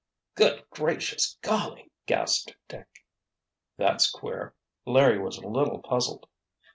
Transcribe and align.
"Good 0.33 0.67
gracious 0.71 1.37
golly!" 1.43 1.91
gasped 2.07 2.55
Dick. 2.67 3.05
"That's 3.77 4.09
queer!" 4.09 4.55
Larry 4.83 5.19
was 5.19 5.37
a 5.37 5.47
little 5.47 5.77
puzzled. 5.77 6.27